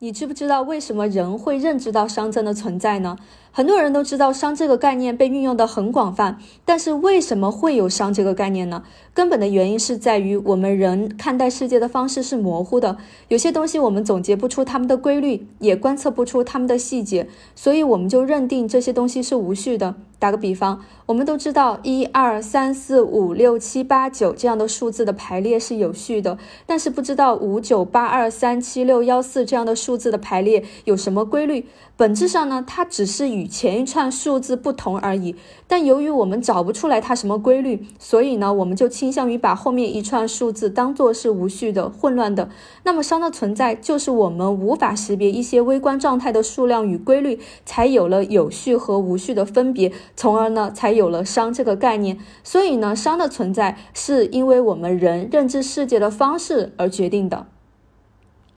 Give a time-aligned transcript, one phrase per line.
[0.00, 3.16] 你知不知道为什么人会认知到熵增的存在呢？
[3.50, 8.84] 很多人都知道熵这个概念被运用的很广泛，但是为什么会有熵这个概念呢？
[9.12, 17.26] 根本的原因是在于我们人看待世界的方式是模糊的，有些东西我们总结不出它们的规律，也观测不出它们的细节，
[17.56, 19.96] 所以我们就认定这些东西是无序的。
[20.18, 26.36] 打个比方，我们都知道一二三四五六七八九这样的数字的排列是有序的，
[26.66, 31.66] 但是不知道五九八二三七六幺四这样的数字的排列有什么规律。
[31.96, 35.34] 本质上呢，它只是与前一串数字不同而已。
[35.66, 42.48] 但由于我们找不出来它什么规律，所以呢，我们就倾向于把后面一串数字当做是无序的、混乱的。
[42.84, 52.18] 那么熵的存在，就是我们无法识别一些微观状态的数量与规律，才有了有序和无序的分别，从而呢，才有了熵这个概念。
[52.42, 57.46] 所以呢，熵的存在是因为我们人认知世界的方式而决定的。